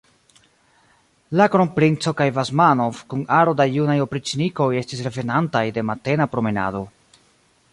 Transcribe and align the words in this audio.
La 1.41 1.45
kronprinco 1.55 2.13
kaj 2.21 2.27
Basmanov 2.37 3.03
kun 3.13 3.21
aro 3.41 3.53
da 3.59 3.67
junaj 3.75 3.99
opriĉnikoj 4.07 4.69
estis 4.81 5.05
revenantaj 5.09 5.65
de 5.77 5.85
matena 5.91 6.29
promenado. 6.33 6.83